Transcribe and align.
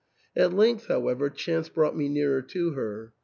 At 0.35 0.51
length, 0.51 0.87
however, 0.87 1.29
chance 1.29 1.69
brought 1.69 1.95
me 1.95 2.09
nearer 2.09 2.41
to 2.41 2.71
her. 2.71 3.13